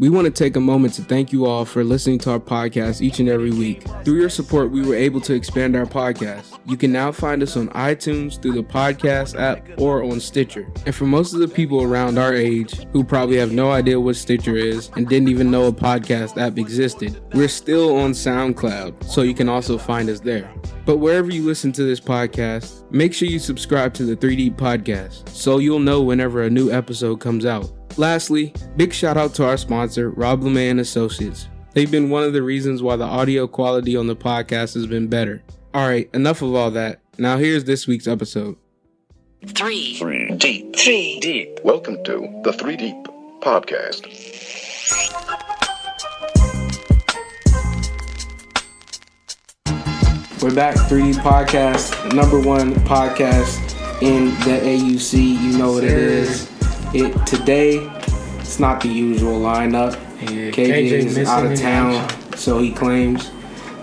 [0.00, 3.02] We want to take a moment to thank you all for listening to our podcast
[3.02, 3.84] each and every week.
[4.02, 6.58] Through your support, we were able to expand our podcast.
[6.64, 10.72] You can now find us on iTunes through the podcast app or on Stitcher.
[10.86, 14.16] And for most of the people around our age who probably have no idea what
[14.16, 19.20] Stitcher is and didn't even know a podcast app existed, we're still on SoundCloud, so
[19.20, 20.50] you can also find us there.
[20.86, 25.28] But wherever you listen to this podcast, make sure you subscribe to the 3D podcast
[25.28, 27.70] so you'll know whenever a new episode comes out.
[27.96, 31.48] Lastly, big shout out to our sponsor, Rob LeMay and Associates.
[31.72, 35.08] They've been one of the reasons why the audio quality on the podcast has been
[35.08, 35.42] better.
[35.74, 37.00] Alright, enough of all that.
[37.18, 38.56] Now here's this week's episode.
[39.46, 39.96] Three.
[39.96, 40.74] Three deep.
[40.76, 41.18] Three.
[41.20, 41.60] Deep.
[41.62, 42.96] Welcome to the Three Deep
[43.40, 44.06] Podcast.
[50.42, 53.60] We're back, 3D Podcast, number one podcast
[54.00, 55.12] in the AUC.
[55.18, 56.49] You know what it is.
[56.92, 57.88] It today,
[58.40, 59.92] it's not the usual lineup.
[60.22, 62.32] Yeah, KJ, is out of town, action.
[62.34, 63.30] so he claims.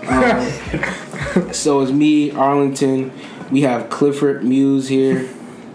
[0.06, 3.10] Um, so is me, Arlington.
[3.50, 5.26] We have Clifford Muse here.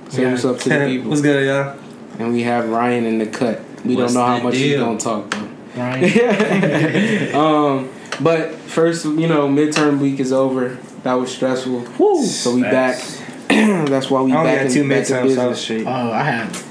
[0.10, 0.32] Say Yeah.
[0.32, 1.10] what's up to the people.
[1.10, 1.76] What's good, y'all?
[2.20, 3.62] And we have Ryan in the cut.
[3.84, 5.50] We What's don't know how much he's gonna talk though.
[5.76, 7.36] Ryan.
[7.36, 7.90] um,
[8.22, 10.78] but first, you know, midterm week is over.
[11.02, 11.88] That was stressful.
[12.26, 13.18] So we Facts.
[13.18, 13.28] back.
[13.90, 15.84] That's why we I only back had two midterms, so.
[15.88, 16.63] Oh, I had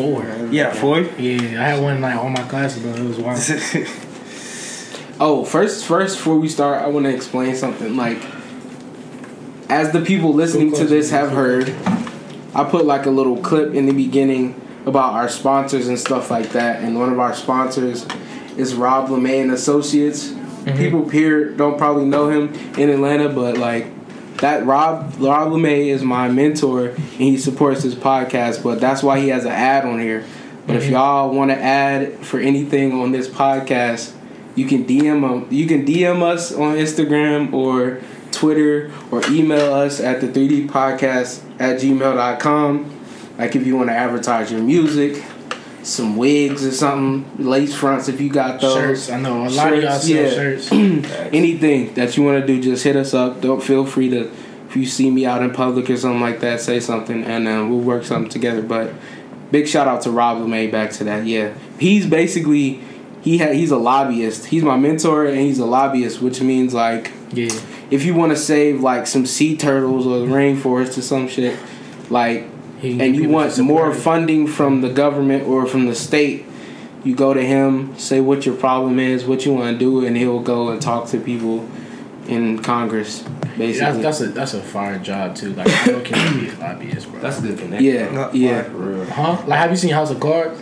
[0.00, 0.48] four.
[0.50, 1.00] yeah, four.
[1.00, 3.40] Yeah, I had one like all my classes, but it was wild.
[5.22, 7.94] Oh, first, first, before we start, I want to explain something.
[7.94, 8.16] Like,
[9.68, 11.68] as the people listening to this have heard,
[12.54, 16.52] I put like a little clip in the beginning about our sponsors and stuff like
[16.52, 16.82] that.
[16.82, 18.06] And one of our sponsors
[18.56, 20.28] is Rob LeMay and Associates.
[20.28, 20.78] Mm-hmm.
[20.78, 23.88] People here don't probably know him in Atlanta, but like
[24.40, 28.62] that Rob Rob LeMay is my mentor and he supports this podcast.
[28.62, 30.24] But that's why he has an ad on here.
[30.66, 34.14] But if y'all want to add for anything on this podcast,
[34.54, 38.00] you can DM um, you can DM us on Instagram or
[38.32, 42.96] Twitter or email us at the 3D podcast at gmail.com.
[43.38, 45.24] Like if you want to advertise your music,
[45.82, 48.74] some wigs or something, lace fronts if you got those.
[48.74, 49.10] shirts.
[49.10, 50.30] I know a lot of y'all Shirts, sell yeah.
[50.30, 50.72] shirts.
[51.32, 53.40] Anything that you want to do, just hit us up.
[53.40, 54.30] Don't feel free to
[54.70, 57.66] if you see me out in public or something like that, say something and uh,
[57.68, 58.62] we'll work something together.
[58.62, 58.92] But
[59.50, 61.26] big shout out to Rob LeMay back to that.
[61.26, 62.80] Yeah, he's basically
[63.20, 64.46] he ha- he's a lobbyist.
[64.46, 67.50] He's my mentor and he's a lobbyist, which means like Yeah.
[67.90, 71.58] if you want to save like some sea turtles or the rainforest or some shit,
[72.08, 72.46] like
[72.82, 76.46] and you want more funding from the government or from the state,
[77.04, 80.16] you go to him, say what your problem is, what you want to do, and
[80.16, 81.68] he'll go and talk to people
[82.30, 83.22] in Congress,
[83.58, 83.72] basically.
[83.78, 85.52] That's, that's a that's a fire job too.
[85.54, 87.20] Like I know can be a lobbyist, bro.
[87.20, 87.84] That's a good connection.
[87.94, 88.62] yeah, Not yeah.
[88.62, 89.04] For real.
[89.06, 89.42] huh?
[89.46, 90.60] Like have you seen House of Cards?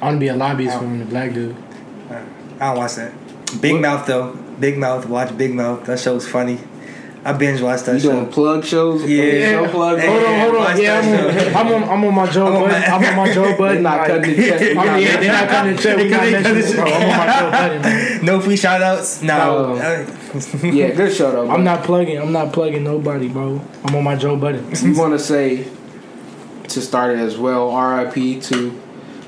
[0.00, 1.56] I want to be a lobbyist for the black dude.
[2.60, 3.12] I don't watch that.
[3.60, 3.80] Big What?
[3.82, 4.32] Mouth though.
[4.60, 5.06] Big Mouth.
[5.06, 5.84] Watch Big Mouth.
[5.86, 6.58] That show's funny.
[7.24, 8.12] I binge watched that You show.
[8.12, 9.04] doing plug shows?
[9.04, 9.50] Yeah.
[9.50, 9.98] Show plug.
[9.98, 10.80] Hey, Hold on, hold on.
[10.80, 13.32] Yeah, I'm on, I'm on, I'm on my Joe I'm on my- I'm on my
[13.34, 13.82] Joe Budden.
[13.82, 14.76] They're not cutting the check.
[14.76, 15.96] I mean, yeah, they're not cutting the check.
[15.96, 16.92] We They not cut- they cut mentioning the bro.
[16.92, 17.82] I'm on my Joe Budden.
[17.82, 18.24] man.
[18.24, 19.22] No free shout outs.
[19.22, 19.78] No.
[19.80, 20.17] Oh.
[20.62, 21.50] Yeah, good show though.
[21.50, 22.18] I'm not plugging.
[22.18, 23.60] I'm not plugging nobody, bro.
[23.84, 24.70] I'm on my Joe Budden.
[24.82, 25.66] we want to say
[26.68, 28.80] to start it as well RIP to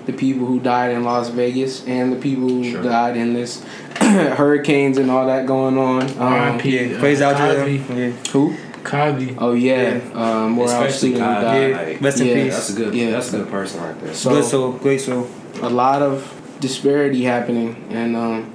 [0.07, 2.83] the people who died in Las Vegas and the people who Sure.
[2.83, 3.63] died in this
[3.97, 6.03] hurricanes and all that going on.
[6.03, 6.91] Um, R.I.P.
[6.93, 6.99] yeah.
[6.99, 7.79] Praise out to Cosby.
[7.79, 7.99] them.
[7.99, 8.11] Yeah.
[8.33, 8.55] Who?
[8.83, 9.37] Cosby.
[9.39, 11.55] Oh yeah, Um, Morehouse Especially student who God.
[11.55, 11.77] Yeah.
[11.83, 12.35] Like, Rest in Yeah.
[12.45, 12.55] peace.
[12.55, 12.95] That's a good.
[12.95, 13.11] Yeah.
[13.11, 14.15] That's a good person right there.
[14.15, 14.73] So Good soul.
[14.73, 15.29] Great soul.
[15.63, 18.53] a lot of disparity happening, and um,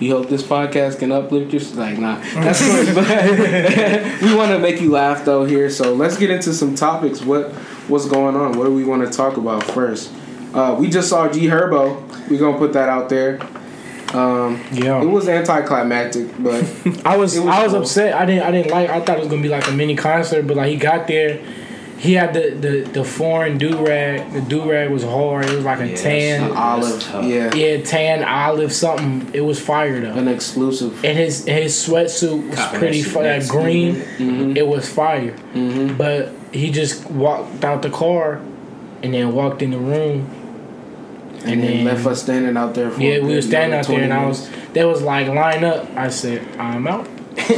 [0.00, 2.16] we hope this podcast can uplift your like nah.
[2.34, 2.60] That's
[4.22, 5.70] we want to make you laugh though here.
[5.70, 7.22] So let's get into some topics.
[7.22, 7.52] What
[7.88, 8.58] what's going on?
[8.58, 10.12] What do we want to talk about first?
[10.54, 12.28] Uh, we just saw G Herbo.
[12.30, 13.40] We're gonna put that out there.
[14.14, 15.02] Um, Yeah.
[15.02, 16.62] it was anticlimactic, but
[17.04, 17.82] I was, was I was cool.
[17.82, 18.14] upset.
[18.14, 18.88] I didn't I didn't like.
[18.88, 21.40] I thought it was gonna be like a mini concert, but like he got there,
[21.98, 24.32] he had the the, the foreign do rag.
[24.32, 25.46] The do rag was hard.
[25.46, 29.30] It was like a Yeah, tan, olive, yeah, yeah, tan olive something.
[29.32, 30.12] It was fire though.
[30.12, 31.02] an exclusive.
[31.04, 33.22] And his his sweatsuit was Copping pretty fire.
[33.24, 33.50] That next.
[33.50, 34.56] green, Mhm.
[34.56, 35.34] it was fire.
[35.54, 35.96] Mhm.
[35.96, 38.40] But he just walked out the car,
[39.02, 40.26] and then walked in the room.
[41.44, 43.78] And, then, left us standing out there for Yeah, a we were was standing another
[43.78, 44.50] out there, 20 and I was.
[44.72, 45.86] They was like line up.
[45.96, 47.06] I said, I'm out.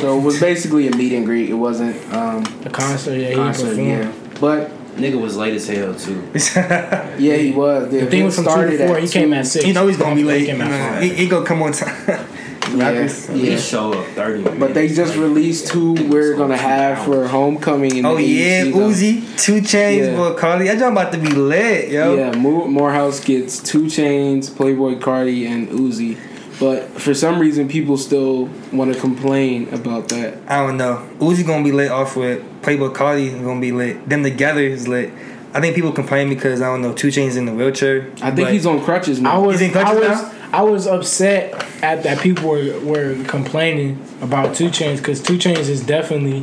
[0.01, 1.49] So it was basically a meet and greet.
[1.49, 3.89] It wasn't um, The concert, yeah, he concert, performed.
[3.89, 4.11] yeah.
[4.41, 6.29] But Nigga was late as hell too.
[6.35, 7.91] yeah, he was.
[7.91, 8.99] The thing was from two to four.
[8.99, 9.65] He came at six.
[9.65, 10.47] You know he's gonna be late.
[10.47, 11.03] came at Man.
[11.03, 12.27] He, he gonna come on time.
[12.73, 13.29] rappers.
[13.29, 13.35] Yeah.
[13.35, 14.59] He show up thirty minutes.
[14.59, 17.97] But they just like, released who we're gonna have for homecoming.
[17.97, 18.73] In Oh the yeah, AUC.
[18.73, 20.17] Uzi, 2 Chainz, Yeah.
[20.17, 20.67] boy, Carly.
[20.67, 22.17] That joint about to be lit, yo.
[22.17, 26.19] Yeah, Morehouse gets 2 Chainz, Playboi Carti, and Uzi.
[26.59, 30.39] But for some reason, people still want to complain about that.
[30.49, 31.09] I don't know.
[31.19, 34.09] Uzi gonna be lit off with Playboi Carti gonna be lit.
[34.09, 35.13] Them together is lit.
[35.55, 38.13] I think people complain because I don't know 2 Chainz in the wheelchair.
[38.21, 39.37] I think he's on crutches now.
[39.37, 40.35] I was, He's in I was, now?
[40.53, 45.69] I was upset at that people were, were complaining about 2 Chainz because 2 Chainz
[45.69, 46.41] is definitely,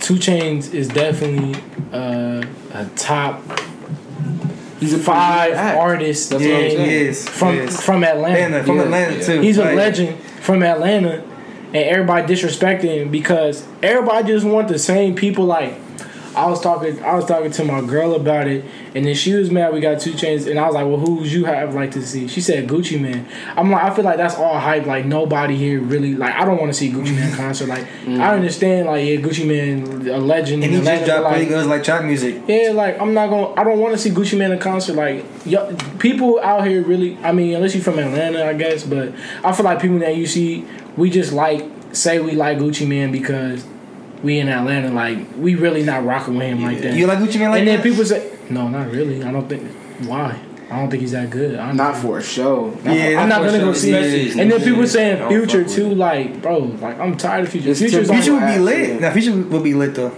[0.00, 1.60] 2 Chainz is definitely
[1.92, 2.42] uh,
[2.72, 3.42] a top
[4.90, 6.90] he's a five pretty artist That's Yeah, what I'm he saying.
[6.90, 7.28] is.
[7.28, 7.80] from he is.
[7.80, 8.38] from Atlanta.
[8.40, 9.40] Atlanta, from Yeah, Atlanta too.
[9.40, 11.22] He's a legend from Atlanta,
[11.68, 15.44] and everybody disrespecting him because everybody just want the same people.
[15.44, 15.74] Like
[16.36, 19.50] I was talking, I was talking to my girl about it, and then she was
[19.50, 21.92] mad we got 2 Chainz, and I was like, "Well, who would you have like
[21.92, 23.26] to see?" She said Gucci Mane.
[23.56, 24.84] I'm like, I feel like that's all hype.
[24.84, 26.34] Like nobody here really like.
[26.34, 27.68] I don't want to see Gucci Mane concert.
[27.68, 28.20] Like mm.
[28.20, 31.66] I understand, like yeah, Gucci Mane a legend, And he in just dropped like, good
[31.66, 32.42] like trap music.
[32.46, 33.54] yeah, like I'm not gonna.
[33.58, 34.94] I don't want to see Gucci Mane in concert.
[34.94, 37.16] Like, yo, people out here really.
[37.18, 38.84] I mean, unless you're from Atlanta, I guess.
[38.84, 40.66] But I feel like people that you see,
[40.98, 43.66] we just like say we like Gucci Mane because
[44.22, 44.90] we in Atlanta.
[44.90, 46.94] Like, we really not rocking with him like that.
[46.94, 47.82] You like Gucci Mane like and then that?
[47.82, 49.22] people say, no, not really.
[49.22, 49.70] I don't think.
[50.06, 50.38] Why?
[50.70, 51.56] I don't think he's that good.
[51.56, 52.76] I don't for a show.
[52.84, 54.36] Yeah, I'm not gonna go see it.
[54.36, 54.82] And then people.
[54.82, 55.94] I saying Future too.
[55.94, 57.70] Like, bro, like I'm tired of Future.
[57.70, 58.58] It's Future would be Yeah.
[58.58, 59.00] lit.
[59.00, 60.12] Now Future would be lit though.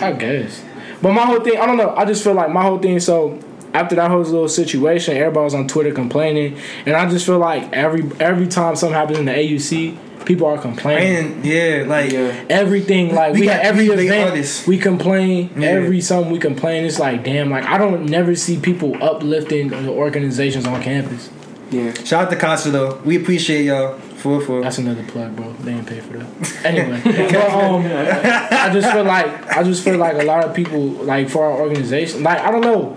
[0.00, 0.62] I guess.
[1.00, 1.94] But my whole thing, I don't know.
[1.96, 3.00] I just feel like my whole thing.
[3.00, 3.38] So
[3.72, 7.72] after that whole little situation, everybody was on Twitter complaining, and I just feel like
[7.72, 11.34] every every time something happens in the AUC, people are complaining.
[11.34, 12.44] And yeah, like Yeah.
[12.48, 15.50] Everything like we, We got got every these big event we complain.
[15.56, 15.68] Yeah.
[15.68, 16.84] Every something we complain.
[16.84, 17.50] It's like damn.
[17.50, 21.30] Like I don't never see people uplifting the organizations on campus.
[21.70, 21.92] Yeah.
[22.04, 23.00] shout out to Casa though.
[23.04, 24.62] We appreciate y'all for for.
[24.62, 25.52] That's another plug, bro.
[25.54, 26.26] They ain't pay for that.
[26.64, 30.80] Anyway, but, um, I just feel like I just feel like a lot of people
[30.80, 32.96] like for our organization, like I don't know,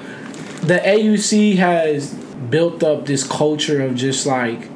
[0.62, 2.14] the AUC has
[2.50, 4.70] built up this culture of just like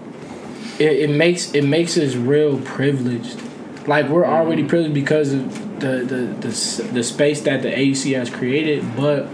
[0.81, 3.39] it, it makes it makes us real privileged.
[3.87, 4.33] Like we're mm-hmm.
[4.33, 9.27] already privileged because of the the the, the space that the AUC has created, but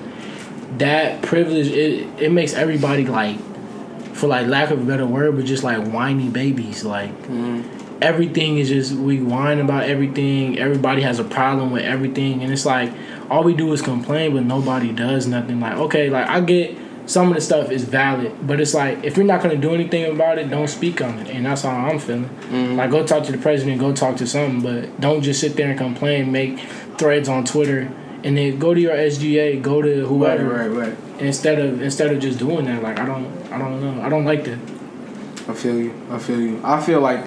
[0.78, 3.40] that privilege it, it makes everybody like
[4.14, 6.84] for like lack of a better word, but just like whiny babies.
[6.84, 7.98] Like mm-hmm.
[8.02, 10.60] everything is just we whine about everything.
[10.60, 12.92] Everybody has a problem with everything, and it's like
[13.30, 15.62] all we do is complain, but nobody does nothing.
[15.62, 16.78] Like okay, like I get
[17.08, 20.14] some of the stuff is valid, but it's like if you're not gonna do anything
[20.14, 22.26] about it, don't speak on it, and that's how I'm feeling.
[22.26, 22.76] Mm-hmm.
[22.76, 25.70] Like go talk to the president, go talk to something, but don't just sit there
[25.70, 26.60] and complain, make
[26.98, 27.92] threads on Twitter.
[28.24, 30.98] And then go to your SGA, go to whoever right, right.
[31.20, 32.84] instead of instead of just doing that.
[32.84, 34.60] Like I don't, I don't know, I don't like that.
[35.48, 35.94] I feel you.
[36.10, 36.60] I feel you.
[36.64, 37.24] I feel like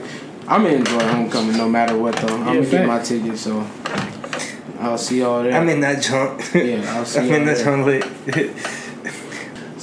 [0.47, 2.27] I'm gonna enjoy homecoming no matter what though.
[2.27, 3.67] I'm gonna get my ticket, so
[4.79, 5.53] I'll see y'all there.
[5.53, 6.43] I'm in that junk.
[6.55, 7.65] Yeah, I'll see I'm y'all in that there.
[7.65, 8.53] junk lit.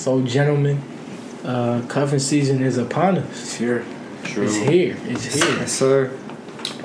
[0.07, 0.81] So, gentlemen,
[1.43, 3.41] uh, cuffing season is upon us.
[3.41, 3.83] It's here.
[4.23, 4.45] True.
[4.45, 4.95] It's here.
[5.03, 5.57] It's here.
[5.59, 6.17] yes, sir.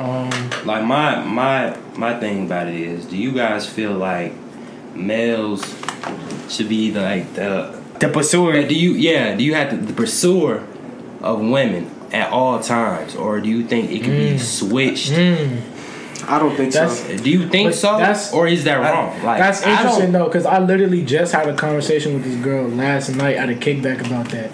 [0.01, 0.29] Um,
[0.67, 4.33] Like my my my thing about it is, do you guys feel like
[4.97, 5.63] males
[6.49, 8.61] should be like the The pursuer.
[8.67, 10.67] Do you yeah do you have to, the pursuer
[11.23, 15.13] of women at all times or do you think it can be switched
[16.29, 17.17] I don't think That's- so.
[17.17, 20.47] do you think But so that's- or is that wrong like that's interesting though, because
[20.47, 24.29] I literally just had a conversation with this girl last night at a kickback about
[24.31, 24.51] that.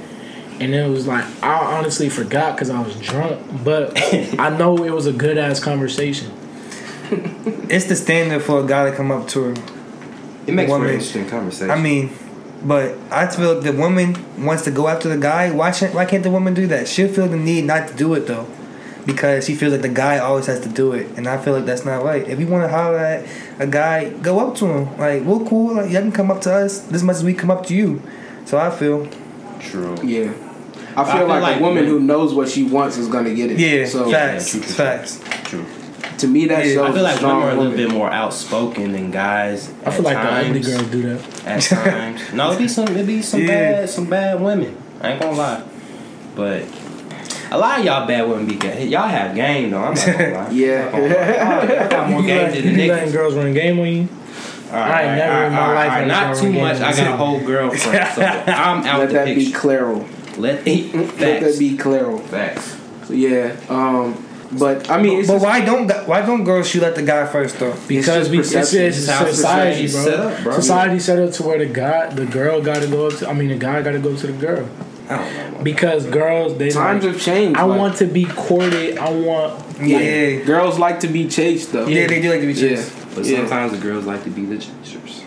[0.60, 3.96] And it was like I honestly forgot because I was drunk, but
[4.38, 6.32] I know it was a good ass conversation.
[7.70, 9.54] It's the standard for a guy to come up to her.
[10.46, 12.10] it makes for an interesting conversation I mean,
[12.64, 15.50] but I feel like the woman wants to go after the guy.
[15.50, 16.88] Why can't Why can't the woman do that?
[16.88, 18.46] She'll feel the need not to do it though,
[19.08, 21.64] because she feels like the guy always has to do it, and I feel like
[21.64, 22.28] that's not right.
[22.28, 23.26] If you want to holler at
[23.58, 24.98] a guy, go up to him.
[24.98, 25.74] Like we're cool.
[25.76, 28.02] Like y'all can come up to us as much as we come up to you.
[28.44, 29.08] So I feel
[29.60, 30.30] true Yeah.
[30.96, 33.34] I feel, feel like, like a woman when- who knows what she wants is gonna
[33.34, 33.58] get it.
[33.58, 34.74] yeah, So facts, true, true, true.
[34.76, 35.20] facts.
[35.44, 35.64] true
[36.18, 36.74] to me, that Yeah.
[36.74, 40.06] shows I feel like women are a little bit more outspoken than guys I feel
[40.08, 41.20] at like the ugly girls do that.
[41.46, 42.20] at times.
[42.34, 43.46] no, it be some it be some Yeah.
[43.46, 44.74] bad some bad women.
[45.00, 45.62] I ain't gonna lie,
[46.34, 46.62] but
[47.50, 49.82] a lot of y'all bad women be ga- y'all have game though.
[49.82, 50.50] I'm not gonna lie.
[50.50, 50.90] Yeah.
[50.92, 51.84] I'm not gonna lie.
[51.84, 53.12] I got more You game let- than you the letting niggas.
[53.12, 54.08] girls run game on you.
[54.70, 56.76] All I ain't never in my all life all not too much.
[56.80, 59.58] I got a whole girlfriend, so I'm out Let the that be picture.
[59.58, 60.06] claro.
[60.36, 61.58] Let it Let that facts.
[61.58, 62.18] be claro.
[62.18, 62.76] Facts.
[63.04, 63.56] So, yeah.
[63.70, 64.24] Um.
[64.50, 67.58] But I mean, it's But why don't why don't girls shoot at the guy first
[67.58, 67.74] though?
[67.86, 70.04] Because just we, it's, it's It's society, bro.
[70.04, 70.52] set up, bro.
[70.54, 73.28] Society set up to where the guy, the girl got to go up to.
[73.28, 74.66] I mean, the guy got to go to the girl.
[75.10, 77.58] I because girls they Times like, have changed.
[77.58, 78.98] I like, want to be courted.
[78.98, 80.36] I want Yeah.
[80.44, 81.86] girls like to be chased though.
[81.86, 82.76] Yeah, they do like to be Yeah.
[82.76, 82.92] chased.
[83.14, 83.38] But Yeah.
[83.38, 85.22] sometimes the girls like to be the chasers.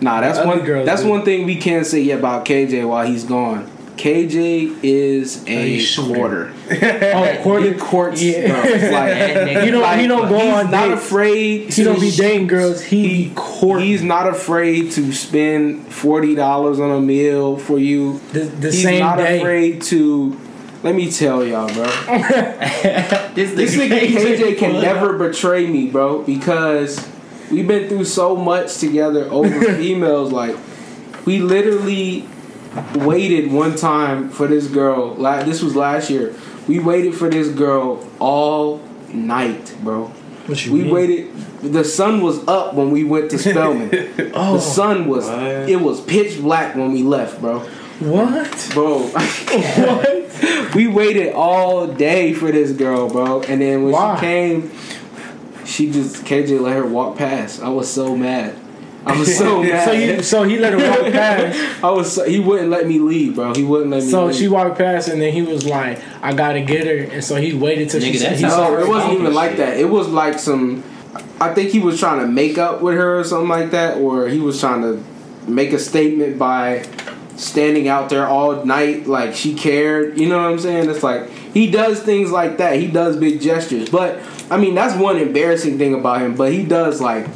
[0.00, 0.60] Nah, that's other one.
[0.60, 1.08] girls That's do.
[1.08, 3.66] one thing we can't say about KJ while he's gone.
[3.98, 6.52] KJ is a quarter.
[6.70, 7.78] oh He courted.
[7.80, 8.52] courts Yeah.
[8.62, 9.98] Like, He don't.
[9.98, 11.02] he don't go he's on not dates.
[11.02, 11.72] afraid.
[11.74, 12.80] He don't be dating girls.
[12.82, 13.86] He, He be courting.
[13.86, 18.20] He's not afraid to spend forty dollars on a meal for you.
[18.32, 19.38] the, the he's same not day.
[19.40, 20.38] afraid to.
[20.84, 21.84] Let me tell y'all, bro.
[23.34, 27.04] This, This nigga KJ can never betray me, bro, because
[27.50, 30.30] we've been through so much together over emails.
[30.30, 30.56] Like,
[31.26, 32.28] we literally
[32.94, 35.14] waited one time for this girl.
[35.14, 36.34] La- This was last year.
[36.66, 38.80] We waited for this girl all
[39.12, 40.04] night, bro.
[40.46, 40.94] What you We mean?
[40.94, 41.34] waited.
[41.62, 43.90] The sun was up when we went to Spelman.
[44.34, 45.26] Oh, The sun was.
[45.26, 45.40] What?
[45.42, 47.60] It was pitch black when we left, bro.
[48.00, 48.70] what?
[48.74, 50.74] Bro, what?
[50.74, 53.42] we waited all day for this girl, bro.
[53.42, 54.14] And then when Why?
[54.16, 54.70] she came,
[55.64, 57.60] she just KJ let her walk past.
[57.62, 58.54] I was so mad.
[59.06, 59.84] I was so mad.
[59.84, 61.84] So you, so he let her walk past.
[61.84, 62.12] I was.
[62.12, 63.54] So, he wouldn't let me leave, bro.
[63.54, 64.10] He wouldn't let me.
[64.10, 64.36] So leave.
[64.36, 67.54] she walked past, and then he was like, "I gotta get her," and so he
[67.54, 69.34] waited till she Nigga, said that's he how- saw No, it wasn't even Shit.
[69.34, 69.78] like that.
[69.78, 70.82] It was like some.
[71.40, 74.28] I think he was trying to make up with her or something like that, or
[74.28, 75.02] he was trying to
[75.48, 76.84] make a statement by
[77.36, 80.18] standing out there all night like she cared.
[80.18, 80.90] You know what I'm saying?
[80.90, 82.76] It's like he does things like that.
[82.76, 84.18] He does big gestures, but
[84.50, 86.34] I mean that's one embarrassing thing about him.
[86.34, 87.26] But he does like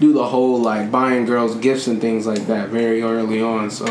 [0.00, 3.70] do the whole like buying girls gifts and things like that very early on.
[3.70, 3.86] So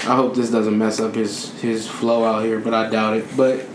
[0.00, 3.26] I hope this doesn't mess up his his flow out here, but I doubt it.
[3.36, 3.66] But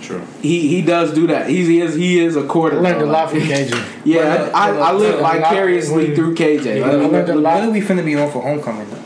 [0.00, 0.22] True.
[0.40, 1.48] he he does do that.
[1.48, 2.78] He's, he is he is a quarter.
[2.78, 3.10] I learned a though.
[3.12, 3.94] lot from KJ.
[4.04, 6.78] Yeah, I, I, I live vicariously through KJ.
[6.78, 7.54] Yeah, Let me- I learned a lot.
[7.60, 9.02] What are we finna be on for homecoming though?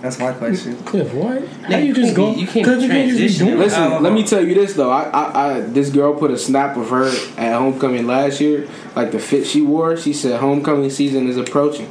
[0.00, 0.76] That's my question.
[0.84, 1.44] Cliff, what?
[1.48, 2.30] How Nigga, you you just can't go?
[2.34, 3.58] you can't Cliff, you can't transition.
[3.58, 4.90] Listen, let me tell you this though.
[4.92, 9.12] I, I, I this girl put a snap of her at homecoming last year, like
[9.12, 9.96] the fit she wore.
[9.96, 11.88] She said homecoming season is approaching.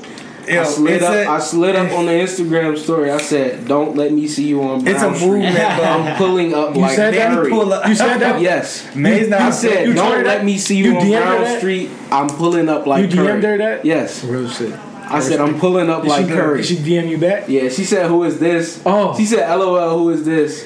[0.48, 1.14] Yo, I slid up.
[1.14, 3.12] a- I slid up on the Instagram story.
[3.12, 5.66] I said, "Don't let me see you on Brown It's a Street." movement, bro.
[5.86, 7.32] I'm pulling up You like said that?
[7.34, 7.50] Harry.
[7.50, 7.86] Pull up.
[7.86, 8.40] You said that?
[8.40, 8.88] Yes.
[8.96, 9.42] May's not.
[9.42, 10.46] I said, You "Don't let that?
[10.46, 11.58] me see You you, on DM'd Brown that?
[11.60, 13.84] Street." I'm pulling up like You DM'd her that?
[13.84, 14.24] Yes.
[14.24, 14.74] Real shit.
[15.10, 17.50] I said, "I'm pulling up Did like she, Curry." Did she DM you back?
[17.50, 19.18] Yeah, she said, "Who is this?" Oh.
[19.18, 20.66] she said, "LOL, who is this?"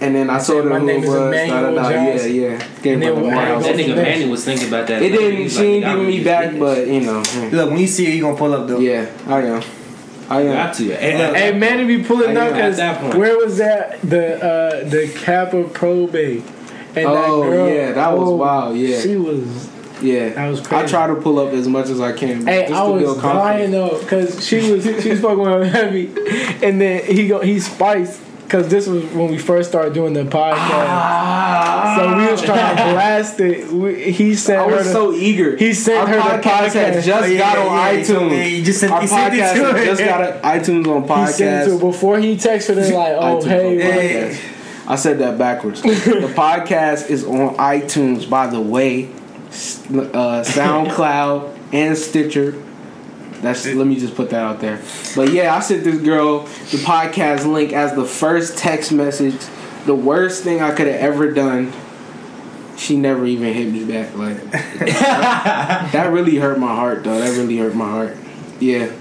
[0.00, 1.18] And then I, told her "My who name it is was.
[1.20, 1.88] Emmanuel da, da, da.
[1.88, 2.68] Yeah, Johnson." yeah.
[2.82, 3.64] Gave And her then the miles.
[3.64, 3.96] That Go nigga.
[3.96, 5.02] Manny was thinking about that.
[5.02, 5.36] It Like, didn't.
[5.42, 7.22] he's She like, didn't give me back, but you know.
[7.34, 7.48] yeah.
[7.52, 8.78] Look, when you see her, you gonna pull up though.
[8.78, 9.62] Yeah, I am.
[10.28, 10.52] I am.
[10.52, 10.84] Got to.
[10.96, 11.36] Hey, look.
[11.36, 12.78] Hey, Manny be pulling up because
[13.14, 14.00] where was that?
[14.02, 16.42] The uh, the Kappa probate.
[16.94, 19.00] And Oh, that girl, yeah, that was oh, wild, yeah.
[19.00, 19.70] she was.
[20.02, 20.88] Yeah, That was I crazy.
[20.88, 22.44] try to pull up as much as I can.
[22.44, 23.72] but Hey, just I to was build dying confidence.
[23.72, 26.06] though because she was she was fucking with heavy,
[26.66, 30.22] and then he go he spiced because this was when we first started doing the
[30.24, 31.96] podcast.
[31.96, 33.68] so we was trying to blast it.
[33.72, 35.56] We, he sent I was the- so eager.
[35.56, 37.04] he sent Our her the podcast had podcast.
[37.04, 38.50] just Oh, yeah, got on yeah, iTunes.
[38.58, 41.32] you just sent- Our you sent it podcast to just got on iTunes on he
[41.32, 41.80] sent it podcast.
[41.80, 44.38] before he texted her like, "Oh hey, Hey.
[44.88, 45.82] I said that backwards.
[45.82, 45.88] the
[46.36, 49.08] podcast is on iTunes, by the way, uh,
[50.46, 52.54] SoundCloud and Stitcher.
[53.42, 54.80] That's let me just put that out there.
[55.14, 59.36] But yeah, I sent this girl the podcast link as the first text message.
[59.84, 61.72] The worst thing I could have ever done.
[62.76, 64.14] She never even hit me back.
[64.16, 67.18] Like that, that really hurt my heart, though.
[67.18, 68.16] That really hurt my heart.
[68.60, 68.92] Yeah,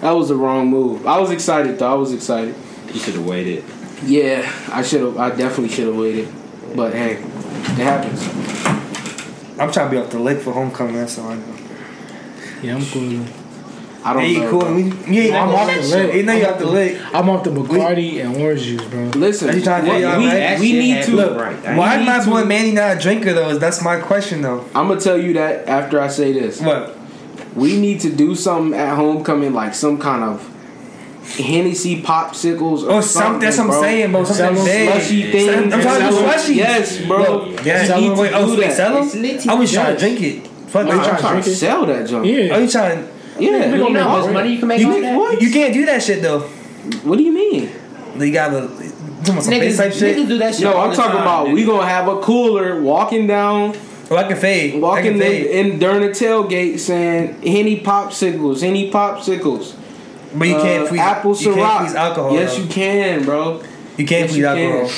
[0.00, 1.06] that was the wrong move.
[1.06, 1.90] I was excited though.
[1.90, 2.54] I was excited.
[2.92, 3.64] You should have waited.
[4.04, 5.16] Yeah, I should have.
[5.16, 6.28] I definitely should have waited.
[6.76, 8.22] But hey, it happens.
[9.58, 10.96] I'm trying to be off the lake for homecoming.
[10.96, 11.56] That's all I know.
[12.62, 13.24] Yeah, I'm cool.
[14.06, 14.50] I don't Hey, know.
[14.50, 14.60] cool?
[14.60, 14.74] bro.
[14.74, 16.14] We, yeah, I'm off the lake.
[16.14, 16.98] You know you off the lake.
[17.14, 19.04] I'm off the Bacardi and orange juice, bro.
[19.16, 20.60] Listen, Are you trying to what- figure out, we, right?
[20.60, 21.10] We need to.
[21.10, 21.66] me Look, right.
[21.66, 23.56] I why need is my to- boy Manny not a drinker though?
[23.56, 24.64] That's my question though.
[24.74, 26.60] I'm gonna tell you that after I say this.
[26.60, 26.96] What?
[27.56, 30.50] We need to do something at homecoming, like some kind of
[31.38, 33.80] Hennessy popsicles or Oh, some, that's what I'm bro.
[33.82, 34.24] saying, bro.
[34.24, 34.66] Something Some.
[34.66, 35.72] Slushy things.
[35.72, 36.54] I'm trying to do slushies.
[36.56, 37.18] Yes, bro.
[37.46, 37.96] Look, yeah.
[37.96, 38.76] You need to Wait, oh, do wait, that.
[38.76, 39.48] sell them?
[39.48, 40.46] I was trying to drink it.
[40.68, 41.54] Fuck I'm trying trying, to drink to it?
[41.54, 42.26] sell that junk.
[42.26, 42.54] Yeah.
[42.54, 43.08] Are you trying?
[43.38, 43.70] Yeah.
[43.70, 45.16] We You gonna know how much money you can make You, on that?
[45.16, 45.40] what?
[45.42, 46.40] you can't do that shit though.
[47.02, 47.70] What do you mean?
[48.18, 48.68] You gotta.
[49.24, 50.16] Some some Niggas, type shit.
[50.16, 50.64] niggas do that shit.
[50.64, 51.66] No, I'm talking time, about we nigga.
[51.68, 53.74] gonna have a cooler walking down
[54.10, 54.74] Oh, I can fade.
[54.74, 55.46] I Walking can in, fade.
[55.46, 59.74] in during the tailgate saying Henny popsicles, Henny popsicles.
[60.36, 61.00] But you can't uh, freeze.
[61.00, 61.54] apple you Ciroc.
[61.54, 62.32] can't freeze alcohol.
[62.34, 62.62] Yes, though.
[62.64, 63.62] you can, bro.
[63.96, 64.90] You can't yes, freeze you alcohol.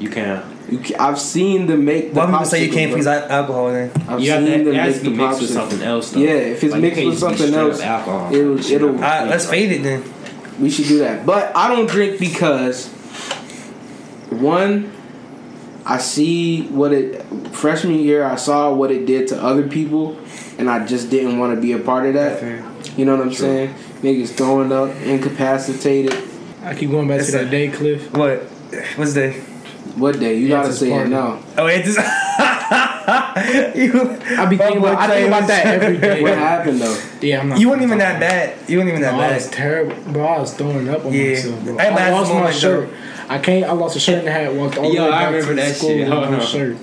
[0.00, 0.55] You can.
[0.68, 2.96] You I've seen them make the Why people say you can't bro.
[2.96, 3.90] freeze al- alcohol then?
[4.08, 6.10] I've You have to, them it has make to the be mixed with something else.
[6.10, 6.20] Though.
[6.20, 8.34] Yeah, if it's Like, mixed with something else, alcohol.
[8.34, 10.02] it'll- it'll- Alright, let's fade it then.
[10.60, 11.24] We should do that.
[11.24, 12.88] But I don't drink because
[14.30, 14.90] one,
[15.84, 18.24] I see what it freshman year.
[18.24, 20.16] I saw what it did to other people,
[20.58, 22.42] and I just didn't want to be a part of that.
[22.96, 23.72] You know what I'm saying?
[24.02, 26.16] Niggas throwing up, incapacitated.
[26.64, 28.12] I keep going back It's to a- that day, Cliff.
[28.12, 28.42] What?
[28.96, 29.34] What's that?
[29.96, 30.36] What day?
[30.38, 31.40] You gotta it's say it now.
[31.56, 31.98] Oh, it just.
[33.76, 34.00] you,
[34.38, 36.22] I be thinking about, I think about that every day.
[36.22, 37.00] What happened though?
[37.20, 37.60] Yeah, I'm not.
[37.60, 38.58] You weren't even that bad.
[38.68, 40.24] You weren't even that No, I was terrible, bro.
[40.26, 41.30] I was throwing up on Yeah.
[41.30, 41.78] myself, bro.
[41.78, 42.88] Hey, but I lost my moment, shirt.
[43.28, 43.64] I can't.
[43.64, 44.52] I lost a shirt and a hat.
[44.54, 45.98] Walked all the Yo, way I back remember to that school shit.
[46.00, 46.76] with Hold no shirt.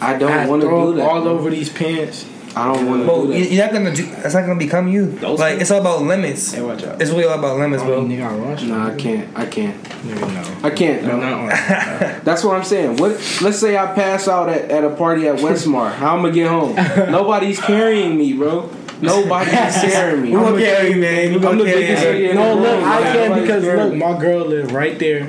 [0.00, 1.08] I I don't want to throw do that.
[1.08, 2.24] all over these pants.
[2.56, 3.52] I don't want to Bro, do you- that.
[3.52, 4.04] you're not gonna do.
[4.06, 5.06] That's not gonna become you.
[5.12, 5.62] Those like things?
[5.62, 6.52] it's all about limits.
[6.52, 7.00] Hey, watch out.
[7.00, 8.00] It's really all about limits, bro.
[8.02, 8.64] mean, nigga, I rushed.
[8.66, 9.28] Nah, I can't.
[9.38, 9.82] I can't.
[9.84, 10.20] Nigga,
[10.62, 10.66] no.
[10.66, 11.02] I can't.
[11.04, 11.46] No, bro.
[11.46, 11.50] not.
[12.24, 12.96] That's what I'm saying.
[12.96, 13.12] What?
[13.42, 15.92] Let's say I pass out at, at a party at Westmar.
[15.92, 16.74] How I'm gonna get home?
[17.10, 18.70] Nobody's carrying me, bro.
[19.00, 20.30] Nobody's carrying me.
[20.30, 21.28] We I'm gonna the- carry you, man.
[21.30, 22.30] We I'm gonna the carry biggest you.
[22.30, 22.82] in No, the look.
[22.84, 25.28] I can't because look, my girl live right there.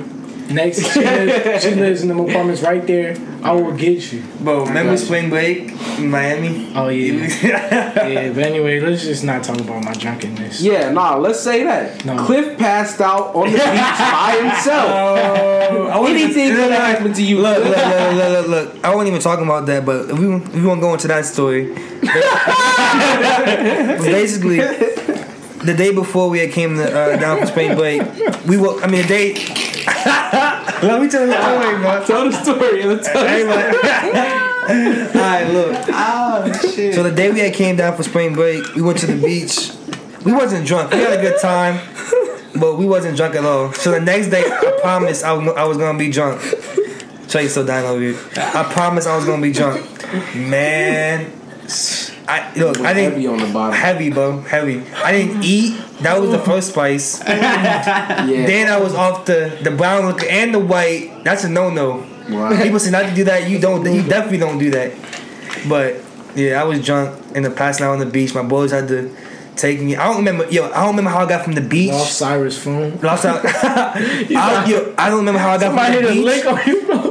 [0.50, 3.16] Next, she lives, she lives in the apartments right there.
[3.42, 4.22] I will get you.
[4.40, 6.72] Bro, remember spring break in Miami?
[6.74, 7.26] Oh yeah,
[8.08, 8.32] yeah.
[8.32, 10.60] But anyway, let's just not talk about my drunkenness.
[10.60, 11.16] Yeah, nah.
[11.16, 12.24] Let's say that No.
[12.26, 14.90] Cliff passed out on the beach by himself.
[14.90, 17.38] I wasn't Anything even- could look, happen to you.
[17.40, 17.86] Look, look, Cliff.
[17.94, 18.84] look, look, look, look.
[18.84, 21.24] I wasn't even talking about that, but if we if we won't go into that
[21.26, 21.72] story.
[24.02, 28.02] Basically, the day before we had came to, uh, down for spring break,
[28.46, 28.80] we were.
[28.82, 29.34] I mean, the day.
[30.04, 32.04] Let me tell you the story, bro.
[32.06, 32.82] Tell the story.
[32.84, 34.12] Let's tell the Hey, story.
[34.12, 35.06] man.
[35.16, 35.76] Alright, look.
[35.88, 36.94] Oh shit.
[36.94, 39.72] So the day we had came down for spring break, we went to the beach.
[40.24, 40.92] We wasn't drunk.
[40.92, 41.80] We had a good time,
[42.58, 43.72] but we wasn't drunk at all.
[43.72, 46.40] So the next day, I promised I was, I was gonna be drunk.
[47.28, 48.18] Trey still dying over here.
[48.36, 49.82] I promised I was gonna be drunk.
[50.34, 51.30] Man,
[52.28, 52.80] I look.
[52.80, 53.74] I didn't heavy on the bottom.
[53.74, 54.40] heavy, bro.
[54.42, 54.82] Heavy.
[54.94, 55.80] I didn't eat.
[56.02, 57.20] That was the first spice.
[57.28, 58.46] Yeah.
[58.46, 61.24] Then I was off the the brown liquor and the white.
[61.24, 62.06] That's a no no.
[62.28, 62.62] Wow.
[62.62, 63.48] People say not to do that.
[63.48, 63.84] You don't.
[63.84, 64.92] You definitely don't do that.
[65.68, 65.96] But
[66.34, 68.34] yeah, I was drunk in the past night on the beach.
[68.34, 69.14] My boys had to
[69.56, 69.96] take me.
[69.96, 70.48] I don't remember.
[70.50, 71.90] Yo, I don't remember how I got from the beach.
[71.92, 72.98] Lost Cyrus phone.
[73.00, 73.40] Lost out.
[73.44, 76.46] I, yo, I don't remember how I got Somebody from hit a lick beach.
[76.46, 76.86] on you.
[76.86, 77.09] bro.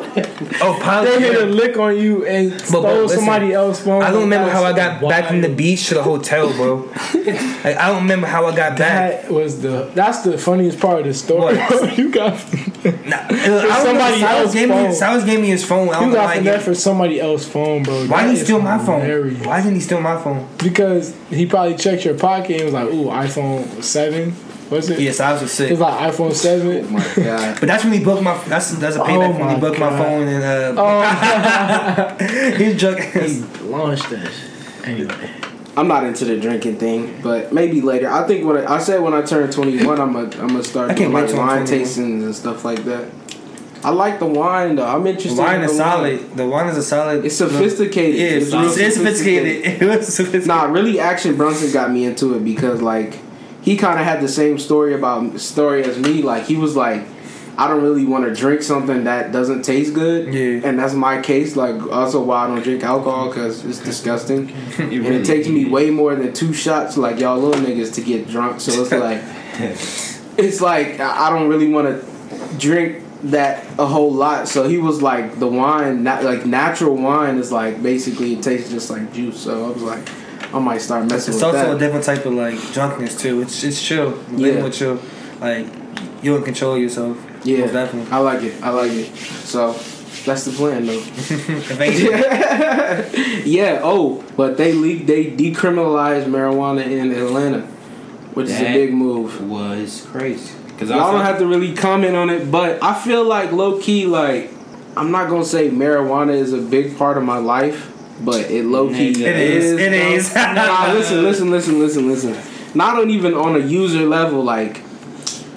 [0.62, 1.12] Oh, probably.
[1.12, 4.02] They hit a lick on you and stole but listen, somebody else's phone.
[4.04, 6.90] I don't remember how I got That's back from the beach to the hotel, bro.
[7.60, 9.24] Like I don't remember how I got back.
[9.24, 9.92] That was the.
[9.94, 11.58] That's the funniest part of the story.
[12.00, 12.34] You got.
[12.84, 14.76] Nah, uh, I don't somebody else's gave me.
[14.76, 14.94] phone.
[14.94, 15.90] Cyrus gave me his phone.
[15.90, 18.08] I don't You got why that for somebody else's phone, bro.
[18.08, 19.02] Why did he steal my phone?
[19.02, 19.46] hilarious.
[19.46, 20.48] Why didn't he steal my phone?
[20.58, 24.34] Because he probably checked your pocket and was like, "Ooh, iPhone seven,
[24.70, 25.72] was it?" Yes, I was sick.
[25.72, 26.86] It's like iPhone seven.
[26.86, 27.58] Oh my god.
[27.60, 28.38] But that's when he broke my.
[28.46, 32.16] That's that's a payback Oh when he my broke my phone and uh, Oh,
[32.58, 33.00] he's drunk.
[33.00, 34.34] he launched us.
[34.86, 35.30] Anyway,
[35.78, 38.10] I'm not into the drinking thing, but maybe later.
[38.10, 40.92] I think when I, I said when I turn 21, I'm gonna I'm gonna start
[40.92, 43.10] I can't doing wait like wine tastings and stuff like that.
[43.82, 44.86] I like the wine though.
[44.86, 45.40] I'm The interested.
[45.40, 45.92] wine in is the wine.
[45.92, 46.36] solid.
[46.36, 47.24] The wine is a solid.
[47.26, 48.16] It's sophisticated.
[48.20, 49.82] Yeah, it's, real it's sophisticated.
[49.82, 50.48] It was sophisticated.
[50.48, 53.18] Nah, really, Action Brunson got me into it because like
[53.62, 56.22] he kind of had the same story about story as me.
[56.22, 57.04] Like he was like,
[57.58, 60.34] I don't really want to drink something that doesn't taste good.
[60.34, 60.68] Yeah.
[60.68, 61.56] and that's my case.
[61.58, 65.48] Like also why I don't drink alcohol because it's disgusting, You and really it takes
[65.48, 68.62] me way more than two shots like y'all little niggas to get drunk.
[68.62, 69.22] So it's like,
[70.38, 74.48] it's like I I don't really want to drink that a whole lot.
[74.48, 78.70] So he was like, the wine, not like natural wine, is like basically it tastes
[78.70, 79.40] just like juice.
[79.40, 80.08] So I was like,
[80.54, 81.76] I might start messing It's with also that.
[81.76, 83.42] a different type of like drunkenness too.
[83.42, 84.10] It's it's chill.
[84.32, 84.64] Living Yeah.
[84.64, 85.00] with chill.
[85.40, 85.68] Like
[86.24, 87.18] you in control of yourself.
[87.44, 88.12] yeah, Most definitely.
[88.12, 88.62] I like it.
[88.64, 89.16] I like it.
[89.16, 89.74] So
[90.26, 90.94] that's the plan, though.
[91.72, 93.80] If ain't- yeah.
[93.84, 97.62] Oh, but they le- they decriminalized marijuana in Atlanta,
[98.34, 99.48] which is a big move.
[99.50, 100.54] was crazy.
[100.78, 104.06] Cause Y'all don't have to really comment on it, but I feel like low key,
[104.06, 104.50] like
[104.96, 108.90] I'm not gonna say marijuana is a big part of my life, but it low
[108.90, 109.10] key.
[109.24, 109.96] It is, it though.
[109.96, 110.36] is.
[110.36, 112.38] nah, listen, listen, listen, listen, listen.
[112.76, 114.84] Not on even on a user level, like.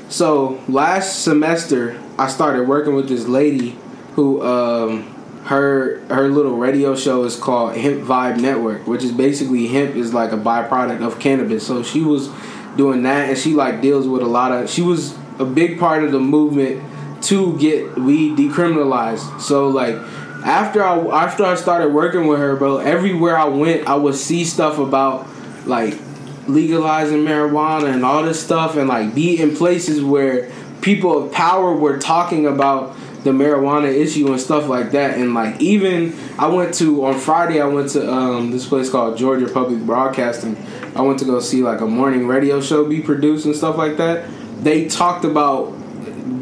[0.09, 3.79] So last semester, I started working with this lady
[4.15, 5.13] who um
[5.45, 10.15] her her little radio show is called Hemp Vibe Network, which is basically hemp is
[10.15, 11.67] like a byproduct of cannabis.
[11.67, 12.31] So she was
[12.77, 14.71] doing that, and she like deals with a lot of.
[14.71, 16.83] She was a big part of the movement
[17.25, 19.41] to get weed decriminalized.
[19.41, 19.97] So like
[20.45, 24.45] after I after I started working with her, bro, everywhere I went, I would see
[24.45, 25.29] stuff about
[25.67, 25.99] like
[26.47, 30.51] legalizing marijuana and all this stuff, and like be in places where
[30.81, 35.17] people of power were talking about the marijuana issue and stuff like that.
[35.17, 39.17] And like even I went to on Friday, I went to um, this place called
[39.17, 40.57] Georgia Public Broadcasting.
[40.95, 43.97] I went to go see like a morning radio show be produced and stuff like
[43.97, 44.29] that.
[44.63, 45.73] They talked about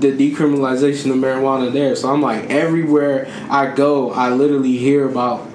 [0.00, 1.94] the decriminalization of marijuana there.
[1.94, 5.46] So I'm like, everywhere I go, I literally hear about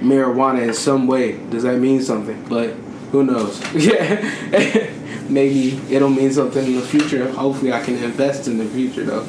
[0.00, 1.38] marijuana in some way.
[1.50, 2.42] Does that mean something?
[2.48, 2.70] But
[3.12, 3.60] who knows?
[3.74, 4.90] Yeah,
[5.28, 7.30] maybe it'll mean something in the future.
[7.30, 9.24] Hopefully, I can invest in the future though.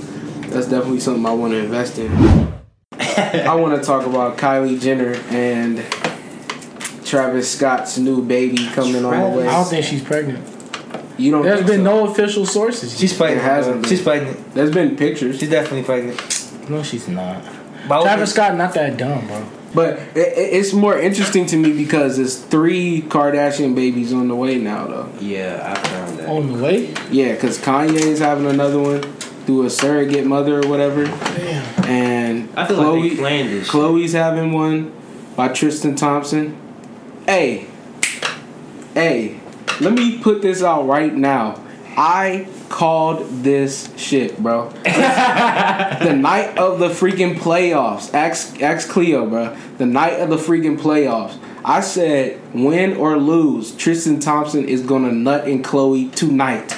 [0.50, 2.12] That's definitely something I want to invest in.
[2.92, 5.78] I want to talk about Kylie Jenner and
[7.06, 9.48] Travis Scott's new baby coming on the way.
[9.48, 10.46] I don't think she's pregnant.
[11.22, 11.44] You don't.
[11.44, 12.06] There's think been so?
[12.06, 12.98] no official sources.
[13.00, 13.42] She's pregnant.
[13.42, 13.90] It hasn't been.
[13.90, 14.54] She's pregnant.
[14.54, 15.40] There's been pictures.
[15.40, 16.70] She's definitely pregnant.
[16.70, 17.44] no, she's not.
[17.88, 19.46] But Travis Scott not that dumb, bro.
[19.74, 24.36] But it, it- it's more interesting to me because there's three Kardashian babies on the
[24.36, 25.10] way now, though.
[25.20, 26.30] Yeah, I found that.
[26.30, 26.94] On the way.
[27.10, 29.02] Yeah, because Kanye's having another one
[29.46, 31.86] through a surrogate mother or whatever, Damn.
[31.86, 33.66] and I feel Khloe, like they planned this.
[33.66, 33.74] shit.
[33.74, 34.92] Khloe's having one
[35.36, 36.56] by Tristan Thompson.
[37.26, 37.68] Hey,
[38.94, 39.40] hey,
[39.82, 41.62] let me put this out right now.
[41.98, 44.70] I called this shit, bro.
[44.84, 48.14] the night of the freaking playoffs.
[48.14, 49.58] Ask, ask Cleo, bro.
[49.78, 51.38] The night of the freaking playoffs.
[51.64, 56.78] I said, win or lose, Tristan Thompson is gonna nut in Khloe tonight.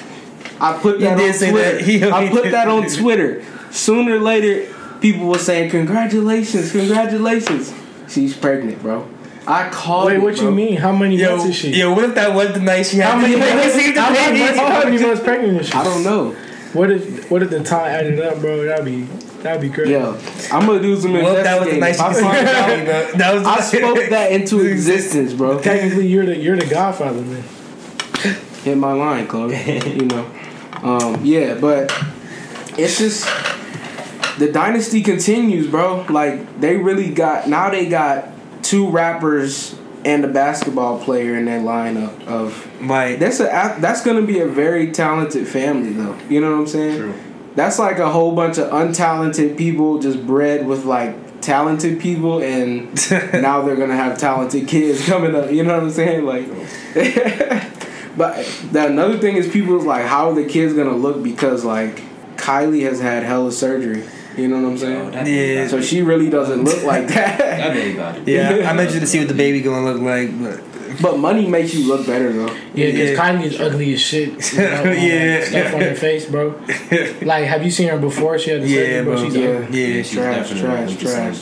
[0.60, 1.78] I put that on Twitter.
[1.78, 1.82] that.
[1.82, 3.44] He- I put that on Twitter.
[3.72, 7.74] Sooner or later, people were saying, "Congratulations, congratulations."
[8.08, 9.06] She's pregnant, bro.
[9.48, 10.08] I called.
[10.08, 10.46] Wait, it, what bro.
[10.46, 10.78] you mean?
[10.78, 11.70] How many Yo, months is she?
[11.72, 13.66] yo, what if that was the night she had How many months?
[13.76, 15.74] receive the How many months, how many months pregnant is she?
[15.74, 16.32] I don't know.
[16.74, 18.64] What if what if the time added up, bro?
[18.66, 19.02] That'd be
[19.44, 19.92] that'd be crazy.
[19.92, 20.18] Yo,
[20.52, 21.80] I'm gonna do some What if that was the investigating.
[21.80, 25.34] night she I received find the out- That was the I spoke that into existence,
[25.34, 25.60] bro.
[25.60, 27.44] Technically, you're the you're the Godfather, man.
[28.64, 29.96] Hit my line, Khloe.
[30.00, 30.26] you know.
[30.82, 31.92] Um, yeah, but
[32.78, 33.28] it's just
[34.40, 36.06] the dynasty continues, bro.
[36.10, 38.30] Like they really got now they got
[38.64, 43.18] two rappers and a basketball player in their lineup of Right.
[43.20, 46.16] that's a that's gonna be a very talented family though.
[46.30, 46.98] You know what I'm saying?
[46.98, 47.14] True.
[47.56, 52.90] That's like a whole bunch of untalented people just bred with like talented people and
[53.34, 55.52] now they're gonna have talented kids coming up.
[55.52, 56.26] You know what I'm saying?
[56.26, 56.48] Like,
[58.18, 58.36] but
[58.72, 62.02] the another thing is people like, how are the kids gonna look because like
[62.38, 64.04] Kylie has had hella surgery.
[64.38, 65.12] You know what I'm saying?
[65.12, 65.34] that Yeah.
[65.34, 67.38] baby So about she really doesn't look like that.
[67.38, 68.28] That baby about it.
[68.28, 70.62] Yeah, I'm interested to see what the baby gonna look like, but
[71.02, 72.54] but money makes you look better though.
[72.76, 73.16] Yeah, because Yeah.
[73.18, 74.30] Kylie is ugly as shit.
[74.54, 75.44] You know, Yeah.
[75.44, 76.56] stuff on her face, bro.
[77.24, 78.38] Like, have you seen her before?
[78.40, 79.14] She had the Yeah, surgery, bro.
[79.16, 79.24] bro.
[79.26, 79.80] She's Yeah, ugly.
[79.82, 81.40] Yeah, Yeah, she's trash, trash, trash.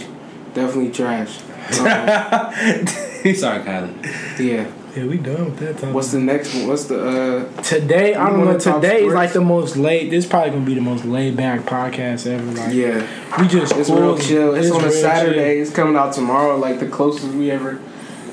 [0.54, 1.40] Definitely trash.
[1.72, 2.88] Um,
[3.36, 4.40] Sorry, Kylie.
[4.40, 4.66] yeah.
[4.96, 5.94] Yeah, we done with that time.
[5.94, 6.68] What's the next one?
[6.68, 8.14] What's the uh today?
[8.14, 8.60] I don't know.
[8.60, 10.12] Today is like the most laid.
[10.12, 12.44] This is probably gonna be the most laid back podcast ever.
[12.52, 13.42] Like, yeah.
[13.42, 14.02] we just It's cool.
[14.02, 14.54] real chill.
[14.54, 15.60] It's, on a Saturday.
[15.60, 17.80] It's coming out tomorrow, like the closest we ever.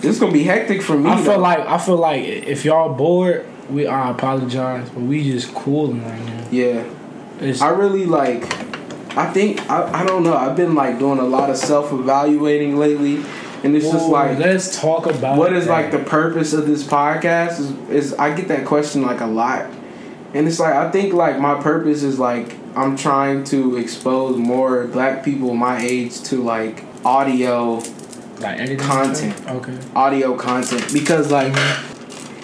[0.00, 1.04] This is gonna be hectic for me.
[1.04, 1.12] chill.
[1.12, 1.38] I feel though.
[1.38, 6.20] like I feel like if y'all bored, we I apologize, but we just cooling right
[6.26, 6.48] now.
[6.50, 6.84] yeah.
[7.40, 8.42] It's, I really like.
[9.16, 10.36] I think I, I don't know.
[10.36, 13.24] I've been like doing a lot of self evaluating lately,
[13.64, 15.72] and it's just like let's talk about what is that.
[15.72, 19.70] like the purpose of this podcast is, is I get that question like a lot.
[20.34, 24.86] And it's like I think like my purpose is like I'm trying to expose more
[24.86, 27.82] black people my age to like audio
[28.40, 29.46] like content.
[29.48, 29.78] Okay.
[29.94, 31.97] audio content because like mm-hmm.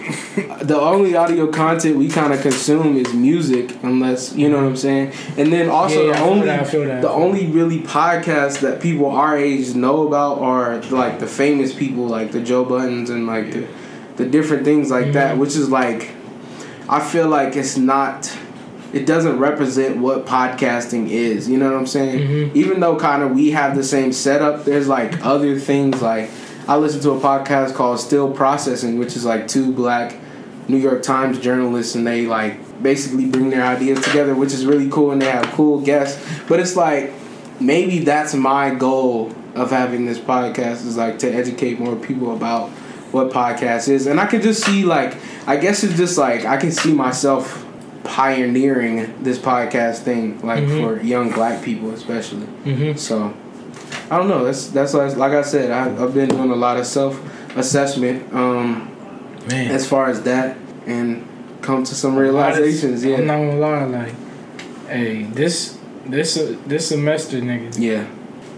[0.63, 4.77] the only audio content we kind of consume is music unless you know what I'm
[4.77, 7.81] saying and then also Yeah, the only that, I feel that, I the only really
[7.81, 12.65] podcasts that people our age know about are like the famous people like the Joe
[12.65, 13.67] Buddens and like the,
[14.17, 15.39] the different things like that Mhm.
[15.39, 16.11] which is like
[16.89, 18.31] I feel like it's not
[18.93, 22.55] it doesn't represent what podcasting is you know what I'm saying Mhm.
[22.55, 26.29] even though kind of we have the same setup there's like other things like
[26.67, 30.17] I listen to a podcast called Still Processing, which is like two black
[30.69, 34.89] New York Times journalists, and they like basically bring their ideas together, which is really
[34.91, 36.25] cool, and they have cool guests.
[36.49, 37.13] But it's like
[37.61, 42.71] maybe that's my goal of having this podcast is like to educate more people about
[43.13, 46.57] what podcast is, and I can just see like I guess it's just like I
[46.57, 47.61] can see myself
[48.05, 50.81] pioneering this podcast thing, like Mhm.
[50.83, 52.47] for young black people especially.
[52.65, 52.97] Mm-hmm.
[52.97, 53.33] So
[54.11, 54.45] I don't know.
[54.45, 55.71] That's that's like, like I said.
[55.71, 57.19] I, I've been doing a lot of self
[57.57, 58.91] assessment um,
[59.49, 59.71] Man.
[59.71, 61.27] as far as that, and
[61.63, 63.03] come to some A lot of- realizations.
[63.05, 64.15] I'm Yeah, not gonna lie, like,
[64.89, 67.75] hey, this this uh, this semester, nigga.
[67.79, 68.07] yeah.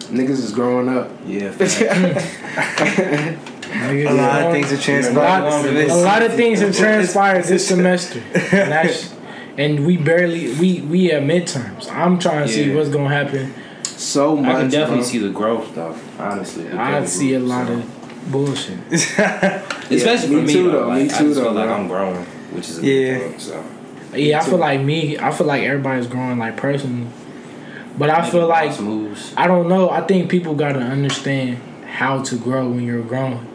[0.09, 1.11] Niggas is growing up.
[1.27, 1.51] Yeah.
[2.57, 5.15] niggas a lot of things have a transpired.
[5.45, 5.93] lot, a this.
[5.93, 9.13] lot of things have transpired this semester, and that's
[9.59, 11.91] and we barely we we at midterms.
[11.91, 13.53] I'm trying to see what's gonna happen.
[13.97, 14.55] So much.
[14.57, 15.05] I can definitely bro.
[15.07, 15.97] see the growth, though.
[16.19, 18.79] Honestly, I Because see a so- lot of bullshit.
[18.93, 20.71] especially Yeah, for me me, too, though.
[20.83, 20.89] though.
[20.89, 21.69] Like, Me I too, just though, feel like.
[21.71, 23.19] I'm growing, which is a Yeah.
[23.19, 23.65] big thing, so.
[24.15, 25.19] Yeah, I feel like me.
[25.19, 27.07] I feel like everybody's growing like personally,
[27.99, 29.33] but I feel like moves.
[29.37, 29.91] I don't know.
[29.91, 33.47] I think people gotta understand how to grow when you're growing,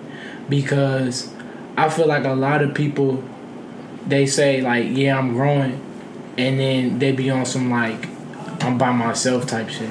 [0.49, 1.31] because
[1.77, 3.23] I feel like a lot of people
[4.07, 5.79] they say like, "Yeah, I'm growing,"
[6.37, 8.07] and then they be on some like,
[8.61, 9.89] "I'm by myself" type shit.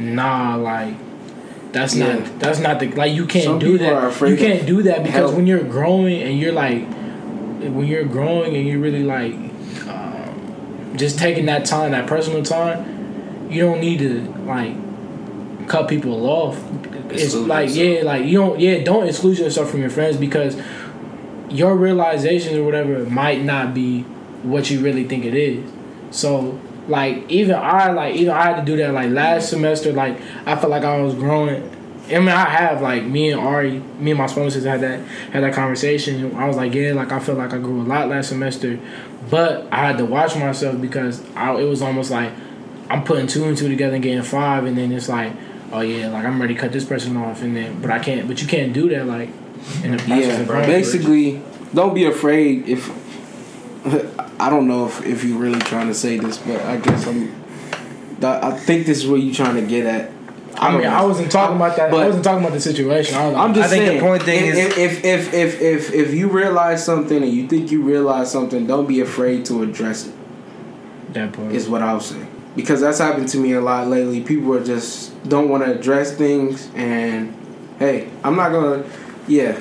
[0.00, 0.94] Nah, like.
[1.72, 2.14] That's Yeah.
[2.14, 2.38] not.
[2.40, 3.12] That's not the like.
[3.14, 4.28] You can't Some do people are that.
[4.28, 5.34] You can't do that because help.
[5.36, 6.82] when you're growing and you're like,
[7.60, 9.34] when you're growing and you're really like,
[9.88, 14.74] um, just taking that time, that personal time, you don't need to like
[15.68, 16.58] cut people off.
[17.10, 17.86] It's like yourself.
[17.98, 20.56] yeah, like you don't yeah, don't exclude yourself from your friends because
[21.50, 24.02] your realizations or whatever might not be
[24.42, 25.68] what you really think it is.
[26.10, 26.58] So
[26.90, 30.56] like even I like even I had to do that like last semester like I
[30.56, 31.62] felt like I was growing.
[32.08, 35.00] I mean I have like me and Ari, me and my sponsors had that
[35.32, 36.34] had that conversation.
[36.34, 38.78] I was like yeah, like I feel like I grew a lot last semester,
[39.30, 42.32] but I had to watch myself because I, it was almost like
[42.90, 45.32] I'm putting two and two together and getting five, and then it's like,
[45.70, 48.26] oh yeah, like I'm ready to cut this person off, and then but I can't,
[48.26, 49.28] but you can't do that like
[49.84, 51.40] in the process Yeah, basically,
[51.72, 52.90] don't be afraid if.
[54.40, 57.34] I don't know if, if you're really trying to say this, but I guess I'm.
[58.22, 60.10] I think this is what you're trying to get at.
[60.56, 60.96] I don't mean, know.
[60.96, 61.90] I wasn't talking about that.
[61.90, 63.16] But- I wasn't talking about the situation.
[63.16, 66.14] I I'm just I think the point thing if, is- if, if if if if
[66.14, 70.14] you realize something and you think you realize something, don't be afraid to address it.
[71.14, 71.52] that part.
[71.52, 72.26] Is what I'll say
[72.56, 74.20] because that's happened to me a lot lately.
[74.22, 77.34] People are just don't want to address things, and
[77.78, 78.84] hey, I'm not gonna.
[79.28, 79.58] Yeah,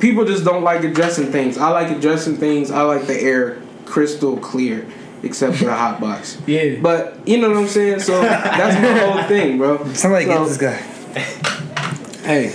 [0.00, 1.56] people just don't like addressing things.
[1.56, 2.70] I like addressing things.
[2.70, 4.86] I like the air crystal clear,
[5.22, 6.38] except for the hot box.
[6.46, 8.00] yeah, But you know what I'm saying.
[8.00, 9.92] So that's my whole thing, bro.
[9.94, 10.76] Somebody So- get this guy.
[12.24, 12.46] Hey,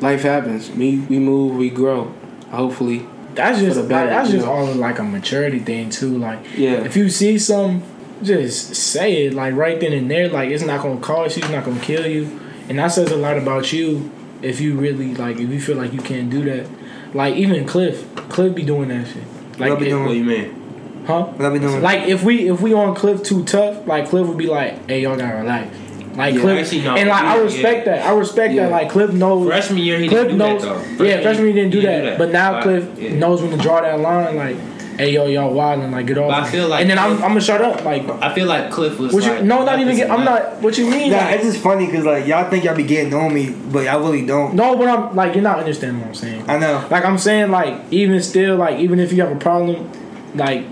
[0.00, 0.70] life happens.
[0.70, 2.12] We we move, we grow.
[2.50, 4.52] Hopefully, that's just for the better, that's just know?
[4.52, 6.18] all like a maturity thing too.
[6.18, 6.84] Like yeah.
[6.84, 7.82] if you see some,
[8.22, 10.28] just say it like right then and there.
[10.28, 13.16] Like it's not gonna cost you, it's not gonna kill you, and that says a
[13.16, 14.10] lot about you.
[14.42, 16.68] If you really like, if you feel like you can't do that,
[17.14, 19.22] like even Cliff, Cliff be doing that shit.
[19.58, 19.94] Like, What it-?
[19.94, 21.02] What you mean?
[21.06, 21.24] huh?
[21.24, 21.82] What I be doing?
[21.82, 25.02] Like if we if we on Cliff too tough, like Cliff would be like, "Hey,
[25.02, 25.74] y'all gotta relax."
[26.16, 27.96] Like Yeah, Cliff, actually, no, and like I respect yeah.
[27.96, 28.06] that.
[28.06, 28.64] I respect Yeah.
[28.64, 28.70] that.
[28.72, 29.46] Like Cliff knows.
[29.48, 30.62] Freshman year, he Cliff didn't do knows.
[30.62, 31.04] that though.
[31.04, 32.18] yeah, freshman he didn't do he that.
[32.18, 33.14] But now Cliff yeah.
[33.18, 34.36] knows when to draw that line.
[34.36, 34.56] Like,
[34.98, 35.90] hey, yo, y'all wilding.
[35.90, 36.28] Like, get off.
[36.30, 37.84] But I feel like and then I'm, I'm gonna shut up.
[37.84, 39.30] Like, I feel like Cliff was what you?
[39.30, 39.96] like, No, not even.
[39.96, 40.60] Get, I'm not.
[40.62, 41.10] What you mean?
[41.12, 43.84] Nah, Like, it's just funny because like y'all think y'all be getting on me, but
[43.84, 44.54] y'all really don't.
[44.54, 46.48] no, but I'm like you're not understanding what I'm saying.
[46.48, 46.86] I know.
[46.90, 49.90] Like I'm saying, like even still, like even if you have a problem,
[50.34, 50.64] like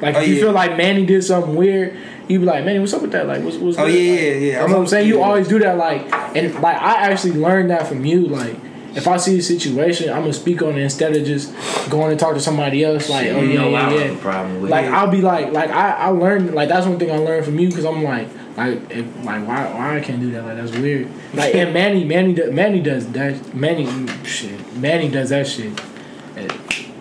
[0.00, 0.40] like Oh, if you yeah.
[0.40, 1.96] feel like Manny did something weird,
[2.28, 3.26] you be like, Manny, what's up with that?
[3.26, 4.58] Like, what's what's Oh, good?" yeah, Like, yeah, yeah.
[4.60, 5.08] That's what I'm saying.
[5.08, 8.26] You always do that, like, and like I actually learned that from you.
[8.26, 8.56] Like,
[8.94, 11.54] if I see a situation, I'm gonna speak on it instead of just
[11.90, 13.08] going and talk to somebody else.
[13.08, 14.22] Like, oh yeah, I yeah, don't yeah.
[14.22, 14.92] problem Like it.
[14.92, 17.68] I'll be like, like I, I learned like that's one thing I learned from you
[17.68, 20.44] because I'm like, like if, like why why I can't do that?
[20.44, 21.08] Like that's weird.
[21.34, 25.80] Like and Manny Manny does, Manny does that Manny shit Manny does that shit.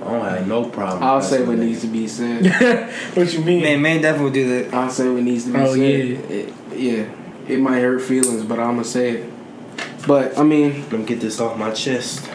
[0.01, 1.04] I don't have no problem.
[1.04, 2.47] I'll say what needs to be said.
[3.15, 3.62] what you mean?
[3.62, 4.73] Man, man, definitely do that.
[4.73, 5.73] I'll say what needs to be Oh, said.
[5.73, 6.15] Oh yeah.
[6.39, 7.15] It, yeah.
[7.47, 9.31] It might hurt feelings, but I'm gonna say it.
[10.08, 12.28] But I mean, Let me get this off my chest.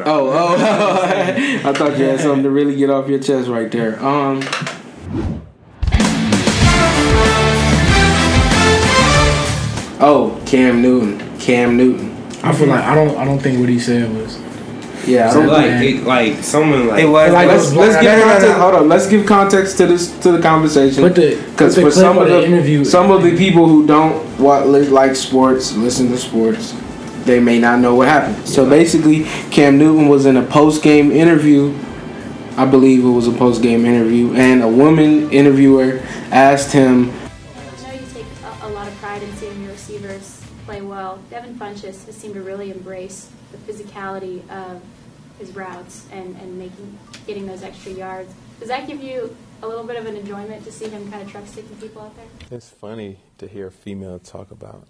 [0.00, 0.56] oh, oh,
[1.64, 3.98] I thought you had something to really get off your chest right there.
[4.04, 4.42] Um.
[10.00, 11.38] Oh, Cam Newton.
[11.38, 12.14] Cam Newton.
[12.42, 14.27] I feel like I don't I don't think what he said was.
[15.08, 18.10] Yeah, So like, it, like someone like, It was Like, let's was- let's no, give
[18.12, 18.48] no, no, context.
[18.48, 18.58] no.
[18.62, 21.02] Hold on, let's give context to this to the conversation.
[21.08, 22.84] Because for some of of the the interview.
[22.84, 26.74] some of the people who don't wa- li- like sports, listen to sports,
[27.24, 28.46] they may not know what happened.
[28.46, 31.72] So basically, Cam Newton was in a post game interview.
[32.56, 36.00] I believe it was a post game interview, and a woman interviewer
[36.32, 38.26] asked him, I know you take
[38.62, 41.20] a, a lot of pride in seeing your receivers play well.
[41.30, 44.82] Devin Funchess has seemed to really embrace the physicality of
[45.38, 48.32] his routes and, and making getting those extra yards.
[48.58, 51.30] Does that give you a little bit of an enjoyment to see him kind of
[51.30, 52.26] truck sticking people out there?
[52.50, 54.86] It's funny to hear a female talk about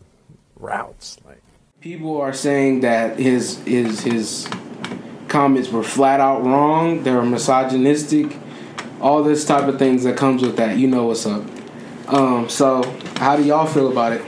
[0.56, 1.18] routes.
[1.24, 1.42] Like,
[1.80, 4.48] people are saying that his his his
[5.28, 7.02] comments were flat out wrong.
[7.02, 8.36] They were misogynistic.
[9.00, 10.76] All this type of things that comes with that.
[10.76, 11.44] You know what's up.
[12.08, 12.82] Um, so
[13.16, 14.22] how do y'all feel about it?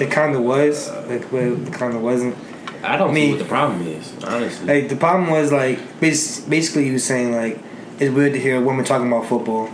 [0.00, 2.36] It kind of was, like, but it kind of wasn't.
[2.84, 4.66] I don't I mean- see what the problem is, honestly.
[4.66, 7.58] Like the problem was like basically he was saying like
[7.98, 9.68] it's weird to hear a woman talking about football.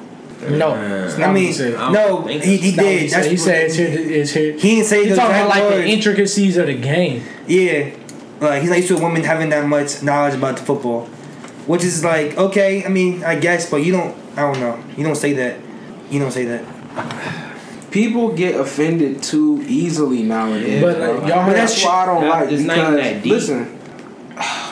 [0.49, 1.75] no, Uh, it's I mean, he.
[1.77, 3.01] I no, he, he It's not what did.
[3.03, 3.89] He That's said, he said it's here.
[4.21, 4.53] It's here.
[4.53, 7.23] He didn't say He's talking about exact like the intricacies of the game.
[7.47, 7.91] Yeah,
[8.41, 11.07] like he's not used to a woman having that much knowledge about the football,
[11.67, 12.85] which is like okay.
[12.85, 14.15] I mean, I guess, but you don't.
[14.37, 14.83] I don't know.
[14.97, 15.59] You don't say that.
[16.11, 16.65] You don't say that.
[17.91, 20.81] People get offended too easily nowadays.
[20.83, 22.31] But, like, y'all heard that's why I don't shit?
[22.31, 23.33] like It's not because that deep.
[23.33, 23.79] listen,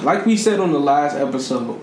[0.05, 1.81] like we said on the last episode,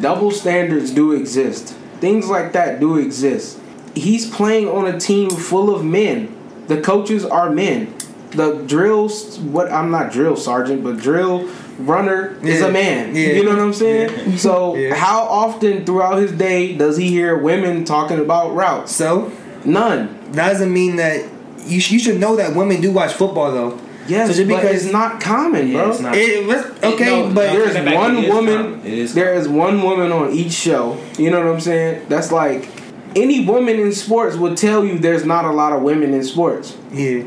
[0.00, 1.74] double standards do exist.
[2.00, 3.58] Things like that do exist.
[3.94, 6.34] He's playing on a team full of men.
[6.68, 7.94] The coaches are men.
[8.30, 13.14] The drills, what I'm not drill sergeant, but drill runner is a man.
[13.14, 13.28] Yeah.
[13.32, 14.38] You know what I'm saying?
[14.38, 14.94] So Yeah.
[14.94, 18.92] how often throughout his day does he hear women talking about routes?
[18.94, 19.32] So
[19.64, 20.16] None.
[20.32, 21.24] That doesn't mean that
[21.66, 23.80] you, sh- you should know that women do watch football though.
[24.08, 25.90] Yes, So just but because- it's not common, Yeah, bro.
[25.90, 26.16] it's not.
[26.16, 27.58] It, was- okay, no, but no.
[27.58, 28.56] There's Take it back, one it is woman.
[28.56, 28.80] common.
[28.86, 30.98] It is There is one woman on each show.
[31.18, 32.06] You know what I'm saying?
[32.08, 32.68] That's like
[33.14, 36.76] any woman in sports would tell you there's not a lot of women in sports.
[36.92, 37.22] yeah,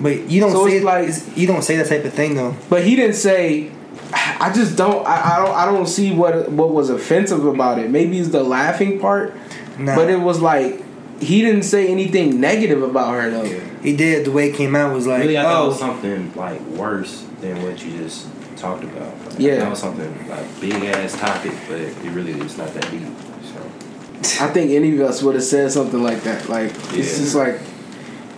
[0.00, 2.34] but you don't So say it's like- like you don't say that type of thing
[2.34, 2.56] though.
[2.68, 3.70] But he didn't say.
[4.40, 5.04] I just don't.
[5.06, 5.54] I, I don't.
[5.56, 7.90] I don't see what what was offensive about it.
[7.90, 9.34] Maybe it's the laughing part,
[9.78, 10.83] Nah, but it was like
[11.24, 13.44] he didn't say anything negative about her though.
[13.82, 14.24] he did.
[14.26, 15.68] The way it came out was like, Really, I thought it oh.
[15.68, 19.12] was oh, something like worse than what you just talked about.
[19.26, 19.56] Like, Yeah.
[19.56, 23.02] that was something like big ass topic, but it really is not that deep.
[23.42, 23.60] So
[24.44, 26.48] I think any of us would have said something like that.
[26.48, 27.02] Like it's Yeah.
[27.24, 27.60] just like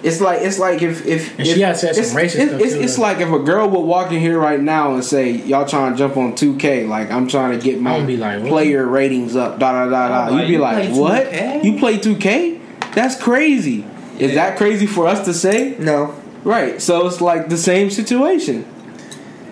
[0.02, 2.60] it's like it's like if if, if she had said some it's, racist it's, stuff,
[2.60, 5.30] It's, too, it's like if a girl would walk in here right now and say,
[5.30, 8.86] "Y'all trying to jump on 2K?" Like I'm trying to get my be like, player
[8.86, 9.58] ratings up.
[9.58, 10.26] Da da da da.
[10.32, 11.26] I'm You'd be like, like, "You play "What?
[11.32, 12.55] 2K?" You play 2K?
[12.96, 13.84] That's crazy."
[14.18, 14.34] Is Yeah.
[14.48, 15.76] that crazy for us to say?
[15.78, 16.80] no, Right.
[16.82, 18.64] So it's like the same situation.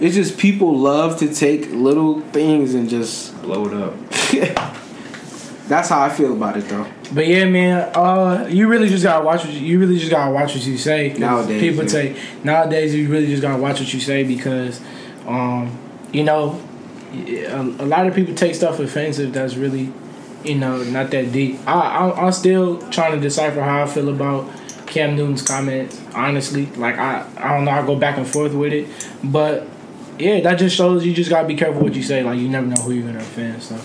[0.00, 3.40] It's just people love to take little things and just.
[3.42, 3.94] blow it up.
[5.68, 6.86] That's how I feel about it, though.
[7.12, 10.30] But yeah, man, uh, you really just gotta watch what you, you really just gotta
[10.30, 11.10] watch what you say.
[11.10, 11.90] 'cause Nowadays, people yeah.
[11.90, 14.80] say nowadays you really just gotta watch what you say because,
[15.26, 15.70] um,
[16.12, 16.60] you know,
[17.14, 19.90] a, a lot of people take stuff offensive that's really,
[20.44, 21.58] you know, not that deep.
[21.66, 24.50] I, I I'm still trying to decipher how I feel about
[24.86, 26.00] Cam Newton's comments.
[26.14, 27.70] Honestly, like I I don't know.
[27.72, 28.88] I go back and forth with it,
[29.24, 29.66] but
[30.18, 32.22] yeah, that just shows you just gotta be careful what you say.
[32.22, 33.62] Like you never know who you're gonna offend.
[33.62, 33.76] So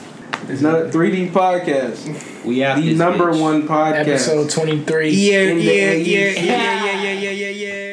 [0.47, 2.45] It's not a 3D podcast.
[2.45, 3.41] We out The this number bitch.
[3.41, 3.95] one podcast.
[4.07, 5.09] episode twenty three.
[5.11, 7.88] yeah, In the yeah, yeah, yeah, yeah, yeah, yeah, yeah, yeah.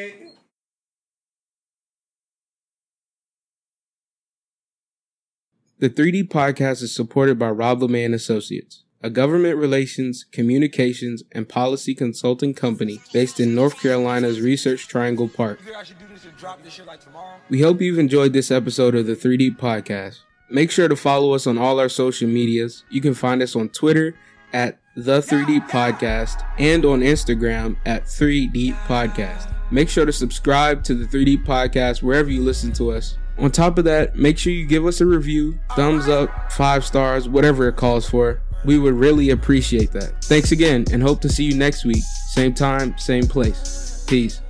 [5.78, 11.46] The 3D podcast is supported by Rob LeMay and Associates, a government relations, communications, and
[11.46, 15.60] policy consulting company based in North Carolina's Research Triangle Park.
[17.50, 20.20] We hope you've enjoyed this episode of the 3D podcast.
[20.48, 22.84] Make sure to follow us on all our social medias.
[22.88, 24.14] You can find us on Twitter
[24.54, 29.52] at the 3D podcast and on Instagram at 3D podcast.
[29.70, 33.18] Make sure to subscribe to the 3D podcast wherever you listen to us.
[33.38, 37.28] On top of that, make sure you give us a review, thumbs up, five stars,
[37.28, 38.40] whatever it calls for.
[38.64, 40.24] We would really appreciate that.
[40.24, 42.02] Thanks again and hope to see you next week.
[42.30, 44.04] Same time, same place.
[44.08, 44.40] Peace.